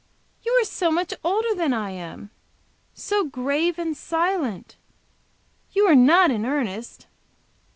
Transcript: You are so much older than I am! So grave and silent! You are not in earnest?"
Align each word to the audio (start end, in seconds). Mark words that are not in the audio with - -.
You 0.43 0.57
are 0.59 0.65
so 0.65 0.89
much 0.89 1.13
older 1.23 1.53
than 1.53 1.73
I 1.73 1.91
am! 1.91 2.31
So 2.95 3.23
grave 3.23 3.77
and 3.77 3.95
silent! 3.95 4.75
You 5.73 5.85
are 5.85 5.95
not 5.95 6.31
in 6.31 6.43
earnest?" 6.43 7.05